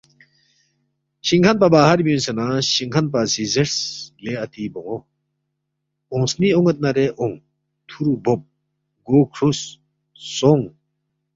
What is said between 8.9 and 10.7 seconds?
گو کھرُوس، سونگ